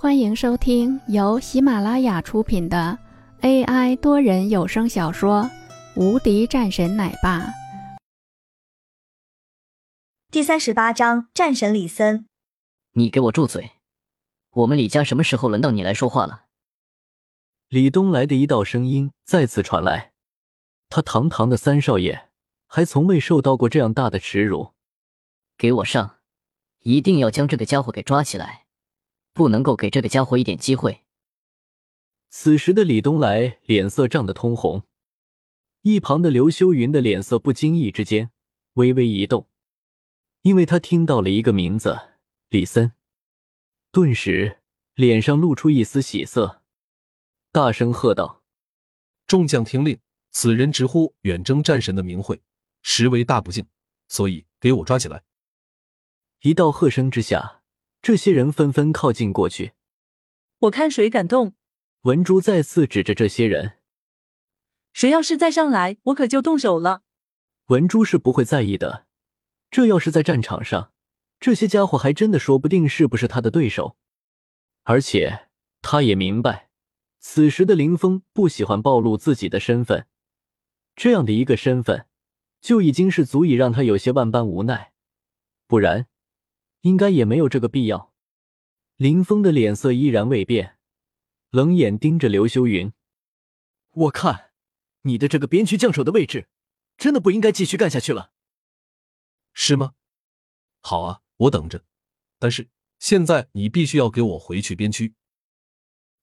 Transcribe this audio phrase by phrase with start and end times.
[0.00, 2.96] 欢迎收听由喜马拉雅出品的
[3.40, 5.42] AI 多人有声小说
[5.96, 7.40] 《无敌战神奶爸》
[10.30, 12.26] 第三十八章：战神李森。
[12.92, 13.72] 你给我住嘴！
[14.52, 16.44] 我们李家什么时候轮到你来说话了？
[17.68, 20.12] 李东来的一道声音再次传来。
[20.88, 22.28] 他堂堂的三少爷，
[22.68, 24.74] 还从未受到过这样大的耻辱。
[25.56, 26.18] 给我上！
[26.84, 28.67] 一定要将这个家伙给抓起来！
[29.38, 31.04] 不能够给这个家伙一点机会。
[32.28, 34.82] 此时的李东来脸色涨得通红，
[35.82, 38.32] 一旁的刘修云的脸色不经意之间
[38.72, 39.46] 微微一动，
[40.42, 41.96] 因为他听到了一个名字——
[42.50, 42.92] 李森，
[43.92, 44.58] 顿时
[44.96, 46.60] 脸上露出一丝喜色，
[47.52, 48.42] 大声喝道
[49.28, 50.00] ：“众将听令！
[50.32, 52.42] 此人直呼远征战神的名讳，
[52.82, 53.64] 实为大不敬，
[54.08, 55.22] 所以给我抓起来！”
[56.42, 57.57] 一道喝声之下。
[58.00, 59.72] 这些人纷纷靠近过去，
[60.60, 61.54] 我看谁敢动！
[62.02, 63.78] 文珠再次指着这些人，
[64.92, 67.02] 谁要是再上来，我可就动手了。
[67.66, 69.06] 文珠是不会在意的，
[69.70, 70.92] 这要是在战场上，
[71.40, 73.96] 这些家伙还真的说不定是不是他的对手。
[74.84, 75.48] 而且
[75.82, 76.70] 他也明白，
[77.18, 80.06] 此时的林峰不喜欢暴露自己的身份，
[80.96, 82.06] 这样的一个身份
[82.60, 84.92] 就已经是足以让他有些万般无奈，
[85.66, 86.06] 不然。
[86.82, 88.12] 应该也没有这个必要。
[88.96, 90.78] 林峰的脸色依然未变，
[91.50, 92.92] 冷眼盯着刘修云。
[93.90, 94.52] 我看，
[95.02, 96.48] 你的这个边区将手的位置，
[96.96, 98.32] 真的不应该继续干下去了。
[99.52, 99.94] 是吗？
[100.80, 101.84] 好啊，我等着。
[102.38, 102.68] 但是
[102.98, 105.14] 现在你必须要给我回去边区。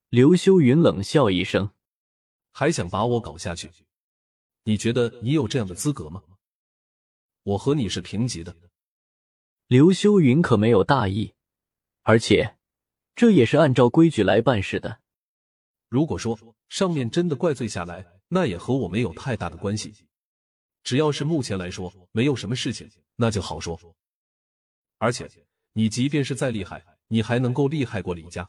[0.10, 1.72] 刘修云冷笑一声
[2.52, 3.72] ：“还想把我搞下去？
[4.64, 6.24] 你觉得你有这样的资格吗？
[7.44, 8.56] 我和你是平级的。”
[9.68, 11.34] 刘修云可没有大意，
[12.04, 12.56] 而且
[13.16, 15.00] 这也是按照规矩来办事的。
[15.90, 20.06] 如果说上面真的怪罪下来，那也和我没有太大的关系。
[20.84, 23.80] 只要是目前来说没有什么事情，那就好说。
[25.00, 25.28] 而且
[25.74, 28.48] 你即便是再厉害，你还能够厉害过李家？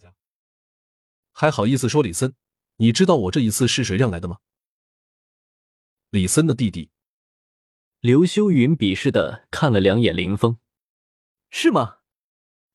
[1.33, 2.35] 还好意思说李森？
[2.77, 4.37] 你知道我这一次是谁让来的吗？
[6.11, 6.91] 李森的弟弟。
[8.01, 10.59] 刘修云鄙视的看了两眼林峰。
[11.59, 12.00] 是吗？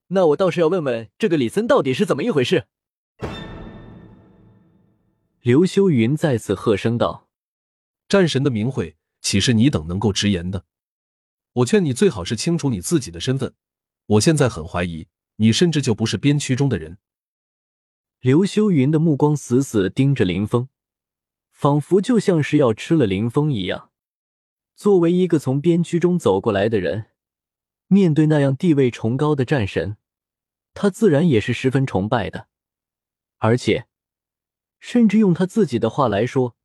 [0.08, 2.66] 那我倒是要问问这个李森到底是怎么一回事。
[5.42, 7.30] 刘修云再次喝声道
[8.10, 10.66] ：“战神的名讳岂是你等能够直言的？
[11.54, 13.54] 我劝你最好是清楚你自己的身份。
[14.08, 16.98] 我现在很怀疑，你甚至就不是边区中的人。”
[18.20, 20.70] 刘修云的目光死死盯着林峰，
[21.52, 23.92] 仿佛就像是要吃了林峰一样。
[24.76, 27.11] 作为一个从边区中走过来的人。
[27.94, 29.98] 面对那样地位崇高的战神，
[30.74, 32.48] 他自然也是十分崇拜的。
[33.40, 33.86] 而且，
[34.80, 36.56] 甚至用他自己的话来说，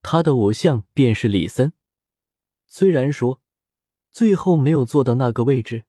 [0.00, 1.74] 他的偶像便是李森。
[2.66, 3.42] 虽然说
[4.10, 5.84] 最后没有做到那个位置，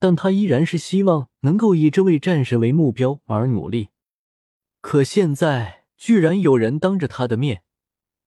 [0.00, 3.90] 但他依然是希望能够以这位战神为目标而努力。
[4.80, 7.62] 可现在，居然有人当着他的面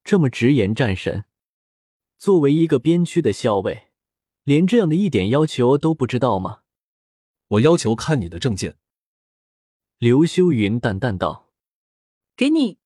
[0.05, 1.25] 这么直言战神。
[2.17, 3.86] 作为一个边区的校尉。
[4.47, 6.61] 连这样的一点要求都不知道吗？
[7.49, 8.77] 我要求看你的证件。”
[9.99, 11.51] 刘修云淡淡道。
[12.37, 12.79] “给你。”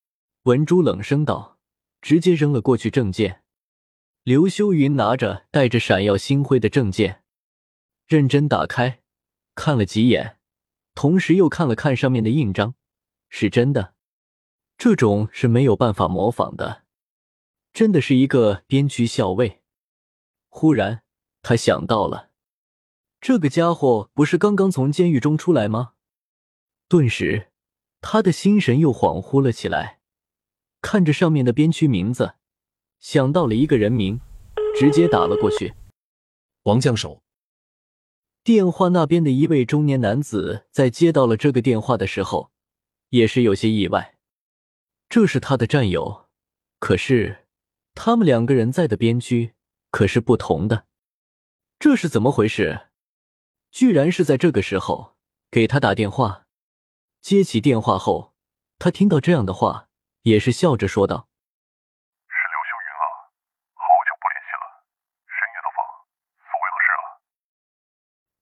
[0.45, 1.59] 文珠冷声道，
[2.01, 3.43] 直接扔了过去证件。
[4.23, 7.23] 刘修云拿着带着闪耀星辉的证件，
[8.07, 9.03] 认真打开
[9.53, 10.39] 看了几眼，
[10.95, 12.73] 同时又看了看上面的印章，
[13.29, 13.93] 是真的。
[14.79, 16.85] 这种是没有办法模仿的，
[17.71, 19.61] 真的是一个边区校尉。
[20.49, 21.03] 忽然。
[21.41, 22.29] 他想到了，
[23.19, 25.93] 这个家伙不是刚刚从监狱中出来吗？
[26.87, 27.51] 顿时，
[28.01, 29.99] 他的心神又恍惚了起来。
[30.81, 32.33] 看着上面的边区名字，
[32.99, 34.19] 想到了一个人名，
[34.75, 35.73] 直接打了过去。
[36.63, 37.21] 王将手。
[38.43, 42.51] 电话那边的一位中年男子在接到了这个电话的时候，
[43.09, 44.17] 也是有些意外。
[45.07, 46.27] 这是他的战友，
[46.79, 47.45] 可是
[47.93, 49.53] 他们两个人在的边区
[49.91, 50.87] 可是不同的。
[51.81, 52.89] 这是怎么回事？
[53.71, 55.17] 居然是在这个时候
[55.49, 56.45] 给他打电话。
[57.21, 58.35] 接起电话后，
[58.77, 59.89] 他听到这样的话，
[60.21, 61.27] 也是笑着说道
[62.29, 63.03] ：“是刘秀云啊，
[63.73, 64.85] 好久不联系了，
[65.25, 65.81] 深夜的访，
[66.45, 67.17] 所为何事啊？”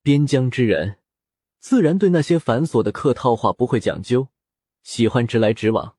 [0.03, 1.00] 边疆之人，
[1.62, 4.27] 自然对那些繁琐的客套话不会讲究，
[4.83, 5.95] 喜欢直来直往。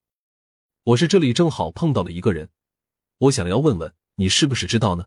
[0.83, 2.51] 我是这里正好碰到了一个人，
[3.17, 5.07] 我想要问问你是不是知道呢？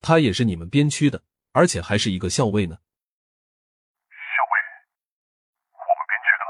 [0.00, 1.24] 他也是你们边区的。
[1.52, 2.76] 而且还是一个校尉呢。
[4.08, 4.52] 校尉，
[5.76, 6.44] 我们边区的，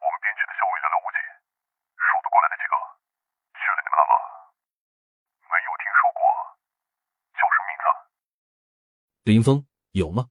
[0.00, 1.18] 我们边区的校尉寥寥无几，
[2.00, 2.74] 数得过来的几个，
[3.52, 4.14] 去了你们那吗？
[5.44, 6.20] 没有听说过，
[7.36, 7.84] 叫什么名字？
[9.24, 10.30] 林峰，有吗？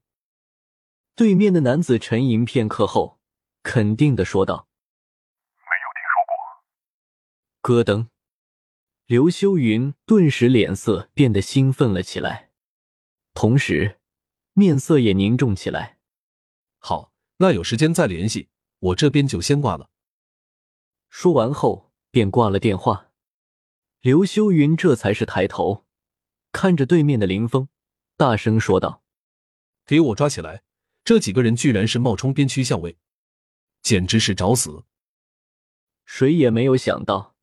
[1.15, 3.19] 对面的男子沉吟片刻后，
[3.61, 4.67] 肯定的说道
[5.69, 6.33] ：“没有听说过。”
[7.61, 8.09] 咯噔，
[9.05, 12.50] 刘修云顿时脸色变得兴奋了起来。
[13.41, 13.99] 同时
[14.53, 15.97] 面色也凝重起来。
[16.77, 19.89] 好，那有时间再联系，我这边就先挂了。
[21.09, 23.09] 说完后便挂了电话。
[23.99, 25.87] 刘修云这才是抬头，
[26.51, 27.67] 看着对面的林峰，
[28.15, 29.01] 大声说道
[29.87, 30.61] ：“给我抓起来！
[31.03, 32.99] 这几个人居然是冒充边区校尉，
[33.81, 34.83] 简直是找死！”
[36.05, 37.35] 谁也没有想到，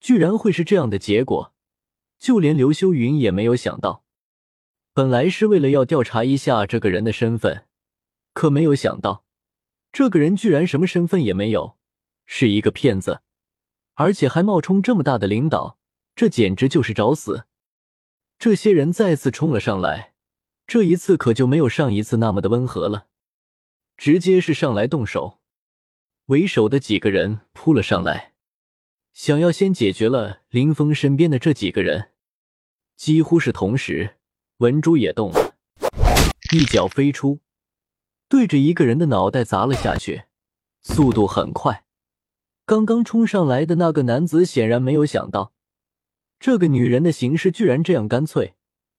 [0.00, 1.54] 居然会是这样的结果，
[2.18, 4.04] 就连刘修云也没有想到。
[4.98, 7.66] 本来是为了要调查一下这个人的身份，
[8.32, 9.24] 可没有想到，
[9.92, 11.76] 这个人居然什么身份也没有，
[12.26, 13.20] 是一个骗子，
[13.94, 15.78] 而且还冒充这么大的领导。
[16.16, 17.44] 这简直就是找死！
[18.40, 20.14] 这些人再次冲了上来，
[20.66, 23.06] 这一次可就没有上一次那么的温和了，
[23.96, 25.38] 直接是上来动手。
[26.26, 28.32] 为首的几个人扑了上来，
[29.12, 32.10] 想要先解决了林峰身边的这几个人。
[32.96, 34.17] 几乎是同时，
[34.58, 35.54] 文珠也动了，
[36.52, 37.38] 一脚飞出，
[38.28, 40.24] 对着一个人的脑袋砸了下去，
[40.80, 41.84] 速度很快。
[42.66, 45.52] 刚刚冲上来的那个男子显然没有想到。
[46.40, 48.54] 这个女人的行事居然这样干脆，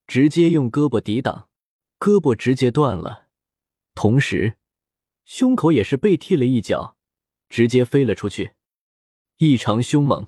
[0.07, 1.49] 直接用胳膊抵挡，
[1.99, 3.27] 胳膊直接断了，
[3.93, 4.55] 同时
[5.25, 6.95] 胸口也是被踢了一脚，
[7.49, 8.53] 直接飞了出去，
[9.39, 10.27] 异常凶猛。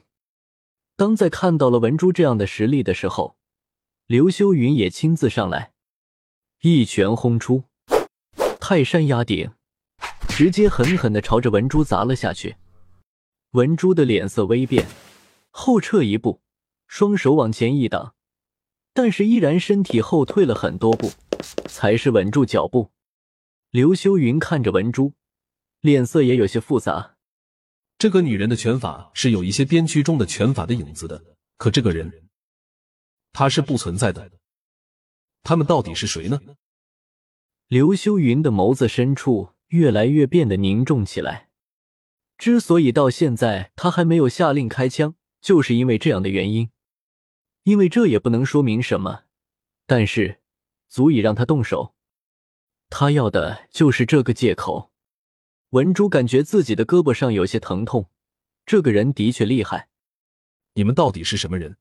[0.98, 3.38] 当在看到了文珠这样的实力的时候，
[4.12, 5.72] 刘修云也亲自上来，
[6.64, 7.64] 一拳轰出，
[8.60, 9.52] 泰山压顶，
[10.28, 12.58] 直接狠狠的朝着文珠砸了下去。
[13.52, 14.86] 文珠的脸色微变，
[15.50, 16.42] 后撤一步。
[16.88, 18.14] 双手往前一挡，
[18.94, 21.14] 但是依然身体后退了很多步，
[21.70, 22.92] 才是稳住脚步。
[23.70, 25.14] 刘修云看着文珠，
[25.80, 27.16] 脸色也有些复杂。
[27.98, 31.24] 这个女人的拳法是有一些边区中的拳法的影子的，
[31.56, 32.12] 可这个人，
[33.34, 34.32] 他是不存在的。
[35.44, 36.40] 他们到底是谁呢？
[37.68, 41.50] 刘修云的眸子深处越来越变得凝重起来。
[42.38, 46.70] 之所以到现在他还没有下令开枪，就是因为这样的原因。
[47.64, 49.26] 因为这也不能说明什么，
[49.86, 50.42] 但是
[50.90, 51.96] 足以让他动手。
[52.90, 54.92] 他要的就是这个借口。
[55.70, 58.10] 文珠感觉自己的胳膊上有些疼痛，
[58.66, 59.90] 这个人的确厉害。
[60.74, 61.78] 你们到底是什么人？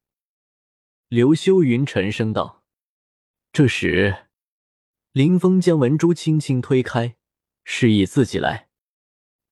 [1.11, 2.63] 刘修云沉声道。
[3.53, 4.29] 这时，
[5.11, 7.17] 林峰将文珠轻轻推开，
[7.65, 8.69] 示意自己来。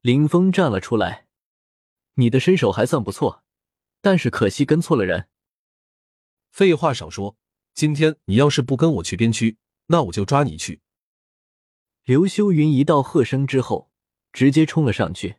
[0.01, 1.27] 林峰站了出来
[2.15, 3.43] ：“你的身手还算不错，
[4.01, 5.29] 但是可惜跟错了人。”
[6.53, 7.37] 废话少说，
[7.75, 10.81] 今天你要是不跟我去边区，那我就抓你去。
[12.05, 13.91] 刘修云一道喝声之后，
[14.33, 15.39] 直接冲了上去。